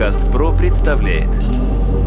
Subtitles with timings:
[0.00, 1.28] Подкаст ПРО представляет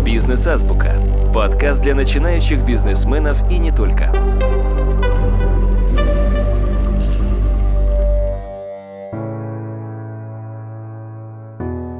[0.03, 0.95] Бизнес-азбука.
[1.31, 4.11] Подкаст для начинающих бизнесменов и не только.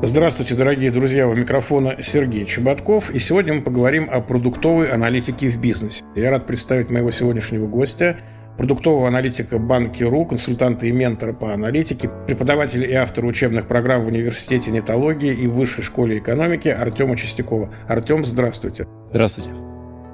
[0.02, 5.62] Здравствуйте, дорогие друзья, у микрофона Сергей Чеботков, и сегодня мы поговорим о продуктовой аналитике в
[5.62, 6.04] бизнесе.
[6.16, 8.18] Я рад представить моего сегодняшнего гостя,
[8.58, 14.72] продуктового аналитика Банки.ру, консультанта и ментора по аналитике, преподавателя и автора учебных программ в Университете
[14.72, 17.74] нетологии и Высшей школе экономики Артема Чистякова.
[17.88, 18.88] Артем, здравствуйте.
[19.10, 19.73] Здравствуйте.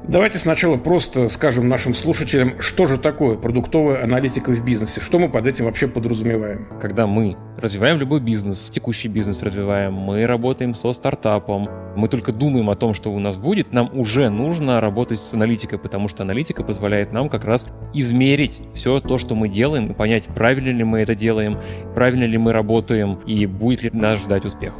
[0.09, 5.29] Давайте сначала просто скажем нашим слушателям, что же такое продуктовая аналитика в бизнесе, что мы
[5.29, 6.67] под этим вообще подразумеваем.
[6.81, 12.71] Когда мы развиваем любой бизнес, текущий бизнес развиваем, мы работаем со стартапом, мы только думаем
[12.71, 16.63] о том, что у нас будет, нам уже нужно работать с аналитикой, потому что аналитика
[16.63, 21.01] позволяет нам как раз измерить все то, что мы делаем, и понять, правильно ли мы
[21.01, 21.59] это делаем,
[21.93, 24.73] правильно ли мы работаем, и будет ли нас ждать успех.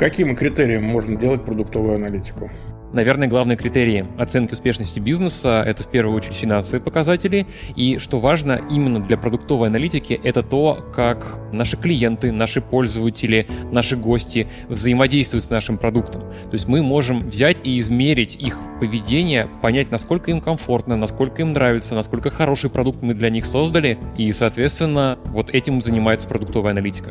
[0.00, 2.50] Каким критериям можно делать продуктовую аналитику?
[2.94, 7.44] Наверное, главные критерии оценки успешности бизнеса— это в первую очередь финансовые показатели.
[7.74, 13.96] И что важно именно для продуктовой аналитики, это то, как наши клиенты, наши пользователи, наши
[13.96, 16.20] гости взаимодействуют с нашим продуктом.
[16.20, 21.52] То есть мы можем взять и измерить их поведение, понять, насколько им комфортно, насколько им
[21.52, 23.98] нравится, насколько хороший продукт мы для них создали.
[24.16, 27.10] И, соответственно, вот этим занимается продуктовая аналитика.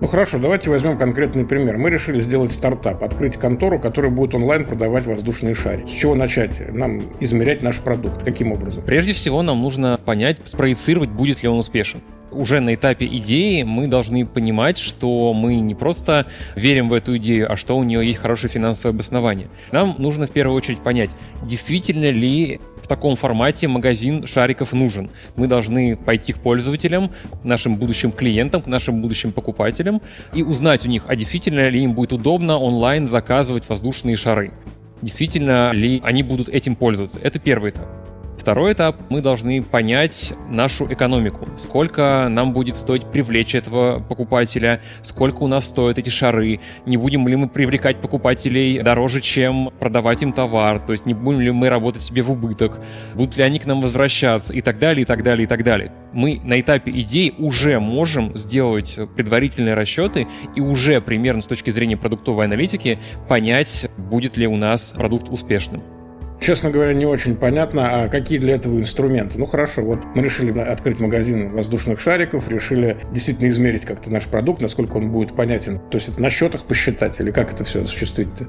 [0.00, 1.78] Ну хорошо, давайте возьмем конкретный пример.
[1.78, 5.88] Мы решили сделать стартап, открыть контору, которая будет онлайн продавать воздушные шарики.
[5.88, 6.60] С чего начать?
[6.72, 8.24] Нам измерять наш продукт.
[8.24, 8.82] Каким образом?
[8.84, 12.00] Прежде всего, нам нужно понять, спроецировать, будет ли он успешен
[12.34, 17.50] уже на этапе идеи мы должны понимать, что мы не просто верим в эту идею,
[17.52, 19.48] а что у нее есть хорошее финансовое обоснование.
[19.72, 21.10] Нам нужно в первую очередь понять,
[21.42, 25.10] действительно ли в таком формате магазин шариков нужен.
[25.36, 30.02] Мы должны пойти к пользователям, нашим будущим клиентам, к нашим будущим покупателям
[30.34, 34.52] и узнать у них, а действительно ли им будет удобно онлайн заказывать воздушные шары.
[35.00, 37.18] Действительно ли они будут этим пользоваться.
[37.22, 38.03] Это первый этап.
[38.44, 41.48] Второй этап, мы должны понять нашу экономику.
[41.56, 47.26] Сколько нам будет стоить привлечь этого покупателя, сколько у нас стоят эти шары, не будем
[47.26, 51.70] ли мы привлекать покупателей дороже, чем продавать им товар, то есть не будем ли мы
[51.70, 52.80] работать себе в убыток,
[53.14, 55.90] будут ли они к нам возвращаться и так далее, и так далее, и так далее.
[56.12, 61.96] Мы на этапе идей уже можем сделать предварительные расчеты и уже примерно с точки зрения
[61.96, 65.93] продуктовой аналитики понять, будет ли у нас продукт успешным.
[66.40, 69.38] Честно говоря, не очень понятно, а какие для этого инструменты.
[69.38, 74.60] Ну хорошо, вот мы решили открыть магазин воздушных шариков, решили действительно измерить как-то наш продукт,
[74.60, 75.78] насколько он будет понятен.
[75.90, 78.46] То есть это на счетах посчитать или как это все осуществить-то?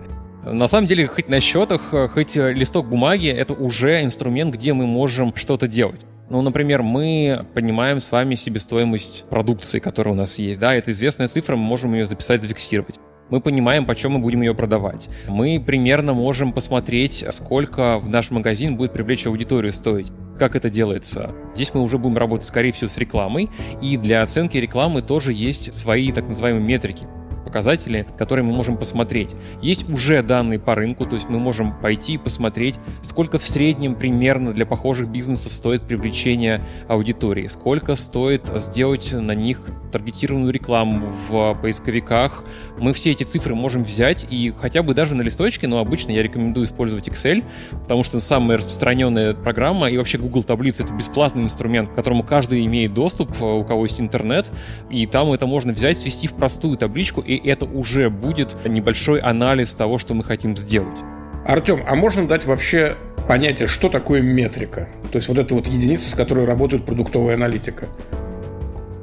[0.52, 5.34] На самом деле, хоть на счетах, хоть листок бумаги, это уже инструмент, где мы можем
[5.36, 6.02] что-то делать.
[6.30, 10.60] Ну, например, мы понимаем с вами себестоимость продукции, которая у нас есть.
[10.60, 13.00] Да, это известная цифра, мы можем ее записать, зафиксировать.
[13.30, 15.10] Мы понимаем, почем мы будем ее продавать.
[15.28, 20.12] Мы примерно можем посмотреть, сколько в наш магазин будет привлечь аудиторию стоить.
[20.38, 21.34] Как это делается?
[21.56, 23.50] Здесь мы уже будем работать, скорее всего, с рекламой.
[23.82, 27.08] И для оценки рекламы тоже есть свои так называемые метрики
[27.56, 29.34] показатели, которые мы можем посмотреть.
[29.62, 33.96] Есть уже данные по рынку, то есть мы можем пойти и посмотреть, сколько в среднем
[33.96, 39.62] примерно для похожих бизнесов стоит привлечение аудитории, сколько стоит сделать на них
[39.96, 42.44] таргетированную рекламу в поисковиках.
[42.78, 46.22] Мы все эти цифры можем взять и хотя бы даже на листочке, но обычно я
[46.22, 51.90] рекомендую использовать Excel, потому что самая распространенная программа и вообще Google таблицы это бесплатный инструмент,
[51.92, 54.52] к которому каждый имеет доступ, у кого есть интернет,
[54.90, 59.72] и там это можно взять, свести в простую табличку, и это уже будет небольшой анализ
[59.72, 61.00] того, что мы хотим сделать.
[61.46, 62.98] Артем, а можно дать вообще
[63.30, 64.90] понятие, что такое метрика?
[65.14, 67.88] То есть вот это вот единица, с которой работает продуктовая аналитика.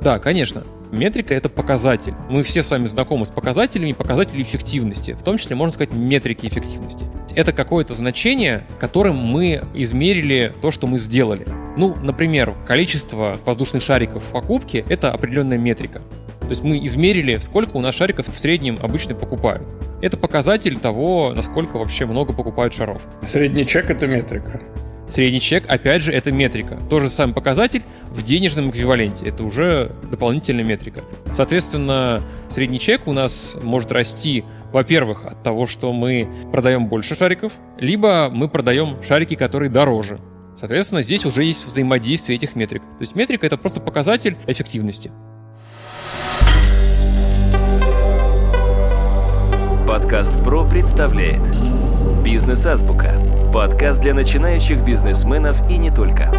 [0.03, 0.65] Да, конечно.
[0.93, 2.13] Метрика— это показатель.
[2.29, 6.47] Мы все с вами знакомы с показателями, показатели эффективности, в том числе, можно сказать, метрики
[6.47, 7.07] эффективности.
[7.35, 11.47] Это какое-то значение, которым мы измерили то, что мы сделали.
[11.79, 16.03] Ну, например, количество воздушных шариков в покупке— это определенная метрика.
[16.41, 19.63] То есть мы измерили, сколько у нас шариков в среднем обычно покупают.
[20.03, 23.01] Это показатель того, насколько вообще много покупают шаров.
[23.27, 24.61] Средний чек— это метрика.
[25.09, 26.79] Средний чек, опять же, это метрика.
[26.89, 29.27] Тот же самый показатель в денежном эквиваленте.
[29.27, 31.01] Это уже дополнительная метрика.
[31.33, 37.53] Соответственно, средний чек у нас может расти, во-первых, от того, что мы продаем больше шариков,
[37.79, 40.19] либо мы продаем шарики, которые дороже.
[40.57, 42.83] Соответственно, здесь уже есть взаимодействие этих метрик.
[42.83, 45.11] То есть метрика— это просто показатель эффективности.
[49.87, 51.43] Подкаст ПРО представляет
[52.25, 53.22] Бизнес-азбука.
[53.53, 56.33] Подкаст для начинающих бизнесменов и не только.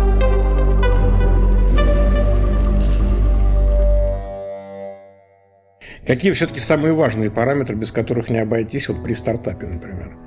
[6.07, 10.17] Какие все-таки самые важные параметры, без которых не обойтись вот при стартапе, например?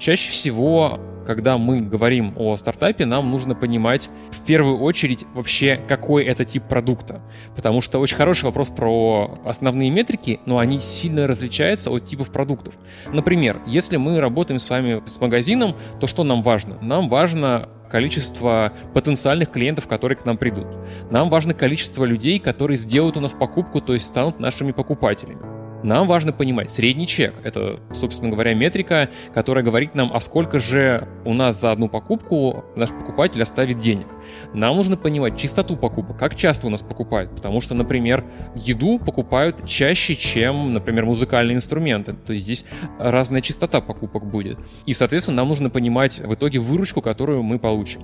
[0.00, 6.24] Чаще всего когда мы говорим о стартапе, нам нужно понимать в первую очередь вообще, какой
[6.24, 7.20] это тип продукта.
[7.56, 12.74] Потому что очень хороший вопрос про основные метрики, но они сильно различаются от типов продуктов.
[13.12, 16.78] Например, если мы работаем с вами с магазином, то что нам важно?
[16.80, 20.66] Нам важно количество потенциальных клиентов, которые к нам придут.
[21.10, 25.51] Нам важно количество людей, которые сделают у нас покупку, то есть станут нашими покупателями.
[25.82, 27.34] Нам важно понимать средний чек.
[27.42, 32.64] Это, собственно говоря, метрика, которая говорит нам, а сколько же у нас за одну покупку
[32.76, 34.06] наш покупатель оставит денег.
[34.54, 37.34] Нам нужно понимать чистоту покупок, как часто у нас покупают.
[37.34, 38.24] Потому что, например,
[38.54, 42.14] еду покупают чаще, чем, например, музыкальные инструменты.
[42.14, 42.64] То есть здесь
[42.98, 44.58] разная частота покупок будет.
[44.86, 48.02] И, соответственно, нам нужно понимать в итоге выручку, которую мы получим.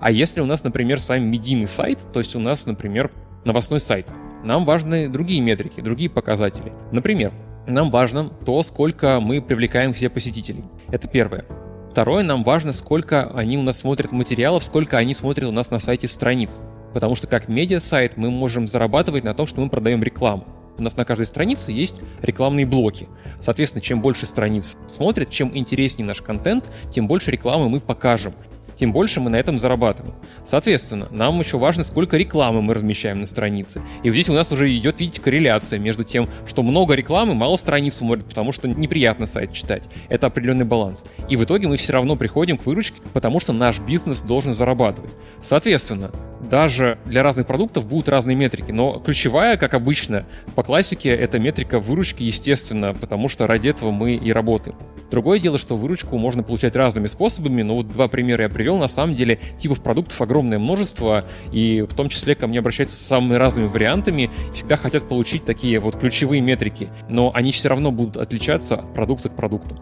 [0.00, 3.10] А если у нас, например, с вами медийный сайт, то есть у нас, например,
[3.44, 4.06] новостной сайт,
[4.44, 6.72] нам важны другие метрики, другие показатели.
[6.92, 7.32] Например,
[7.66, 10.64] нам важно то, сколько мы привлекаем к себе посетителей.
[10.90, 11.44] Это первое.
[11.90, 15.78] Второе, нам важно, сколько они у нас смотрят материалов, сколько они смотрят у нас на
[15.78, 16.60] сайте страниц.
[16.94, 20.46] Потому что как медиа-сайт мы можем зарабатывать на том, что мы продаем рекламу.
[20.78, 23.08] У нас на каждой странице есть рекламные блоки.
[23.40, 28.32] Соответственно, чем больше страниц смотрят, чем интереснее наш контент, тем больше рекламы мы покажем
[28.78, 30.14] тем больше мы на этом зарабатываем.
[30.46, 33.82] Соответственно, нам еще важно, сколько рекламы мы размещаем на странице.
[34.02, 37.56] И вот здесь у нас уже идет, видите, корреляция между тем, что много рекламы, мало
[37.56, 39.84] страниц смотрят, потому что неприятно сайт читать.
[40.08, 41.04] Это определенный баланс.
[41.28, 45.10] И в итоге мы все равно приходим к выручке, потому что наш бизнес должен зарабатывать.
[45.42, 50.24] Соответственно, даже для разных продуктов будут разные метрики, но ключевая, как обычно,
[50.54, 54.76] по классике, это метрика выручки, естественно, потому что ради этого мы и работаем.
[55.10, 58.76] Другое дело, что выручку можно получать разными способами, но вот два примера я привел.
[58.76, 63.06] На самом деле типов продуктов огромное множество, и в том числе ко мне обращаются с
[63.06, 68.16] самыми разными вариантами, всегда хотят получить такие вот ключевые метрики, но они все равно будут
[68.18, 69.80] отличаться от продукта к продукту.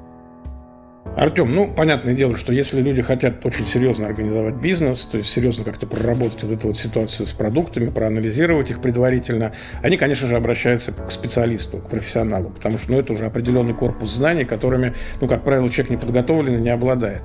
[1.16, 5.64] Артем, ну, понятное дело, что если люди хотят очень серьезно организовать бизнес, то есть серьезно
[5.64, 9.52] как-то проработать вот эту вот ситуацию с продуктами, проанализировать их предварительно,
[9.82, 14.12] они, конечно же, обращаются к специалисту, к профессионалу, потому что ну, это уже определенный корпус
[14.12, 14.92] знаний, которыми,
[15.22, 17.22] ну, как правило, человек неподготовленный не обладает.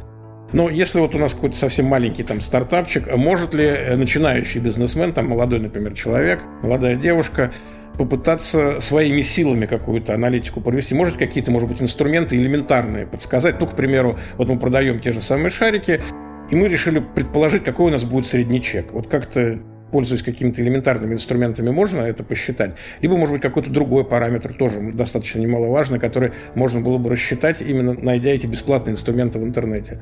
[0.54, 5.28] Но если вот у нас какой-то совсем маленький там стартапчик, может ли начинающий бизнесмен, там
[5.28, 7.52] молодой, например, человек, молодая девушка,
[8.02, 10.96] попытаться своими силами какую-то аналитику провести.
[10.96, 13.60] Может, какие-то, может быть, инструменты элементарные подсказать.
[13.60, 16.02] Ну, к примеру, вот мы продаем те же самые шарики,
[16.50, 18.92] и мы решили предположить, какой у нас будет средний чек.
[18.92, 19.60] Вот как-то
[19.92, 22.76] пользуясь какими-то элементарными инструментами, можно это посчитать.
[23.02, 27.94] Либо, может быть, какой-то другой параметр, тоже достаточно немаловажный, который можно было бы рассчитать, именно
[27.94, 30.02] найдя эти бесплатные инструменты в интернете.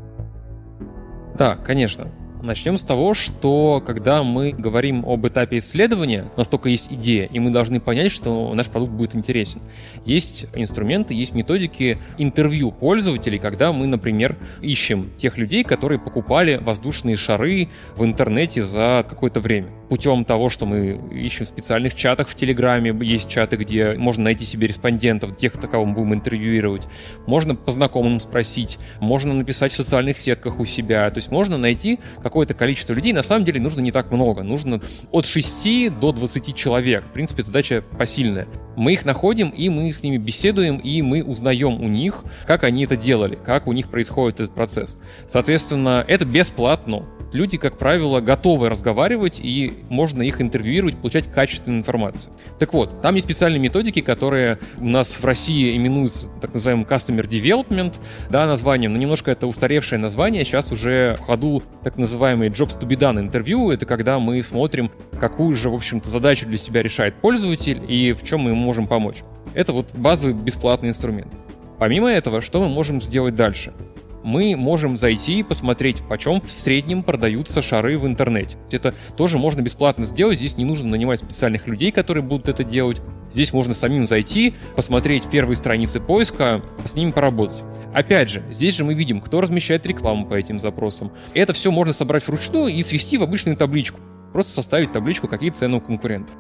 [1.40, 2.08] Да, конечно.
[2.42, 7.26] Начнем с того, что когда мы говорим об этапе исследования, у нас только есть идея,
[7.26, 9.62] и мы должны понять, что наш продукт будет интересен.
[10.06, 17.18] Есть инструменты, есть методики интервью пользователей, когда мы, например, ищем тех людей, которые покупали воздушные
[17.18, 19.79] шары в интернете за какое-то время.
[19.90, 24.46] Путем того, что мы ищем в специальных чатах в Телеграме, есть чаты, где можно найти
[24.46, 26.84] себе респондентов, тех, кого мы будем интервьюировать.
[27.26, 31.10] Можно по знакомым спросить, можно написать в социальных сетках у себя.
[31.10, 34.44] То есть можно найти какое-то количество людей, на самом деле нужно не так много.
[34.44, 34.80] Нужно
[35.12, 37.06] от 6 до 20 человек.
[37.06, 38.48] В принципе, задача посильная.
[38.76, 42.84] Мы их находим, и мы с ними беседуем, и мы узнаем у них, как они
[42.84, 45.00] это делали, как у них происходит этот процесс.
[45.28, 52.34] Соответственно, это бесплатно люди, как правило, готовы разговаривать, и можно их интервьюировать, получать качественную информацию.
[52.58, 57.28] Так вот, там есть специальные методики, которые у нас в России именуются так называемым Customer
[57.28, 57.96] Development,
[58.30, 62.88] да, названием, но немножко это устаревшее название, сейчас уже в ходу так называемый Jobs to
[62.88, 67.16] be done интервью, это когда мы смотрим, какую же, в общем-то, задачу для себя решает
[67.16, 69.24] пользователь и в чем мы ему можем помочь.
[69.54, 71.34] Это вот базовый бесплатный инструмент.
[71.80, 73.74] Помимо этого, что мы можем сделать дальше?
[74.24, 78.58] Мы можем зайти и посмотреть, почем в среднем продаются шары в интернете.
[78.72, 83.02] Это тоже можно бесплатно сделать, здесь не нужно нанимать специальных людей, которые будут это делать.
[83.32, 87.64] Здесь можно самим зайти, посмотреть первые страницы поиска, с ними поработать.
[87.94, 91.12] Опять же, здесь же мы видим, кто размещает рекламу по этим запросам.
[91.34, 94.00] Это все можно собрать вручную и свести в обычную табличку.
[94.34, 96.36] Просто составить табличку, какие цены у конкурентов.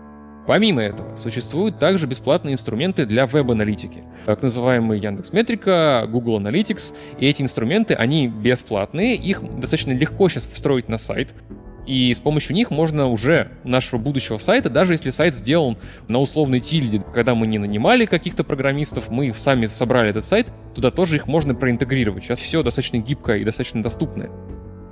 [0.49, 6.95] Помимо этого, существуют также бесплатные инструменты для веб-аналитики, так называемые Яндекс Метрика, Google Analytics.
[7.19, 11.35] И эти инструменты, они бесплатные, их достаточно легко сейчас встроить на сайт.
[11.85, 15.77] И с помощью них можно уже нашего будущего сайта, даже если сайт сделан
[16.07, 20.89] на условной тильде, когда мы не нанимали каких-то программистов, мы сами собрали этот сайт, туда
[20.89, 22.23] тоже их можно проинтегрировать.
[22.23, 24.31] Сейчас все достаточно гибкое и достаточно доступное.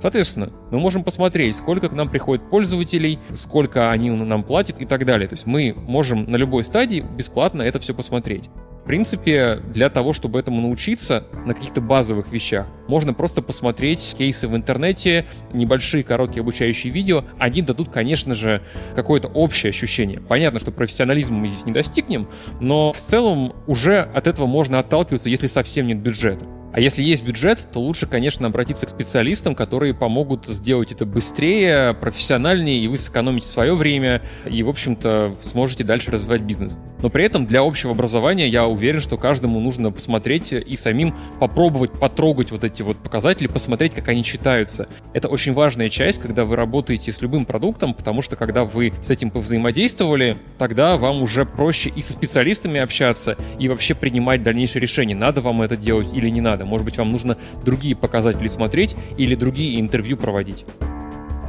[0.00, 5.04] Соответственно, мы можем посмотреть, сколько к нам приходит пользователей, сколько они нам платят и так
[5.04, 5.28] далее.
[5.28, 8.50] То есть мы можем на любой стадии бесплатно это все посмотреть
[8.88, 14.56] принципе, для того, чтобы этому научиться на каких-то базовых вещах, можно просто посмотреть кейсы в
[14.56, 17.24] интернете, небольшие короткие обучающие видео.
[17.38, 18.62] Они дадут, конечно же,
[18.96, 20.20] какое-то общее ощущение.
[20.20, 22.28] Понятно, что профессионализма мы здесь не достигнем,
[22.60, 26.46] но в целом уже от этого можно отталкиваться, если совсем нет бюджета.
[26.72, 31.94] А если есть бюджет, то лучше, конечно, обратиться к специалистам, которые помогут сделать это быстрее,
[31.94, 36.78] профессиональнее, и вы сэкономите свое время, и, в общем-то, сможете дальше развивать бизнес.
[37.02, 41.92] Но при этом для общего образования я уверен, что каждому нужно посмотреть и самим попробовать
[41.92, 44.88] потрогать вот эти вот показатели, посмотреть, как они читаются.
[45.12, 49.10] Это очень важная часть, когда вы работаете с любым продуктом, потому что когда вы с
[49.10, 55.14] этим повзаимодействовали, тогда вам уже проще и со специалистами общаться, и вообще принимать дальнейшие решения,
[55.14, 56.64] надо вам это делать или не надо.
[56.64, 60.64] Может быть, вам нужно другие показатели смотреть или другие интервью проводить.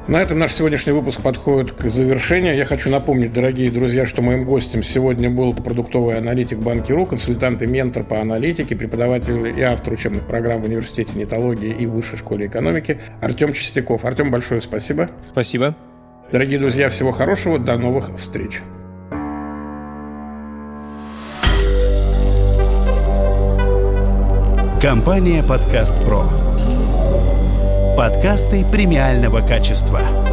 [0.10, 2.58] На этом наш сегодняшний выпуск подходит к завершению.
[2.58, 7.68] Я хочу напомнить, дорогие друзья, что моим гостем сегодня был продуктовый аналитик Банки.ру, консультант и
[7.68, 13.00] ментор по аналитике, преподаватель и автор учебных программ в Университете нетологии и Высшей школе экономики
[13.22, 14.04] Артем Чистяков.
[14.04, 15.12] Артем, большое спасибо.
[15.32, 15.76] Спасибо.
[16.32, 18.62] Дорогие друзья, всего хорошего, до новых встреч.
[24.82, 26.24] Компания «Подкаст Про».
[28.00, 30.29] Подкасты премиального качества.